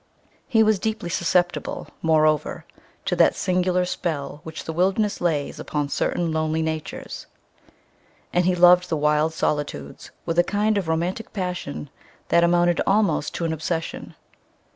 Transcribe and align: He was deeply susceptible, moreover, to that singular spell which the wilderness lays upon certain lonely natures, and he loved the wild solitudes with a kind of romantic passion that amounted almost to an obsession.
He 0.47 0.63
was 0.63 0.79
deeply 0.79 1.09
susceptible, 1.11 1.87
moreover, 2.01 2.65
to 3.05 3.15
that 3.17 3.35
singular 3.35 3.85
spell 3.85 4.39
which 4.41 4.63
the 4.63 4.73
wilderness 4.73 5.21
lays 5.21 5.59
upon 5.59 5.89
certain 5.89 6.31
lonely 6.31 6.63
natures, 6.63 7.27
and 8.33 8.45
he 8.45 8.55
loved 8.55 8.89
the 8.89 8.97
wild 8.97 9.31
solitudes 9.35 10.09
with 10.25 10.39
a 10.39 10.43
kind 10.43 10.75
of 10.79 10.87
romantic 10.87 11.33
passion 11.33 11.91
that 12.29 12.43
amounted 12.43 12.81
almost 12.87 13.35
to 13.35 13.45
an 13.45 13.53
obsession. 13.53 14.15